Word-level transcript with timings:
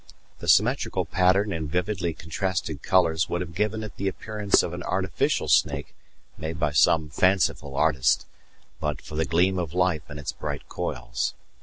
The 0.39 0.47
symmetrical 0.47 1.05
pattern 1.05 1.53
and 1.53 1.69
vividly 1.69 2.15
contrasted 2.15 2.81
colours 2.81 3.29
would 3.29 3.39
have 3.41 3.53
given 3.53 3.83
it 3.83 3.97
the 3.97 4.07
appearance 4.07 4.63
of 4.63 4.73
an 4.73 4.81
artificial 4.81 5.47
snake 5.47 5.93
made 6.39 6.59
by 6.59 6.71
some 6.71 7.09
fanciful 7.11 7.75
artist, 7.75 8.25
but 8.79 8.99
for 8.99 9.13
the 9.13 9.25
gleam 9.25 9.59
of 9.59 9.75
life 9.75 10.09
in 10.09 10.17
its 10.17 10.31
bright 10.31 10.67
coils. 10.67 11.35